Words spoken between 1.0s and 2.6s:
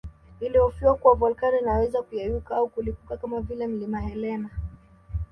volkano inaweza kuyeyuka